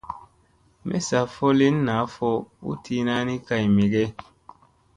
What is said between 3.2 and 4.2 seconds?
ni kay me ge?